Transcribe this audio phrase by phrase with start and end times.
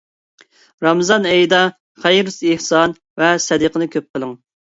[0.85, 1.59] رامىزان ئېيىدا
[2.07, 4.35] خەير-ئېھسان ۋە سەدىقىنى كۆپ قىلىڭ.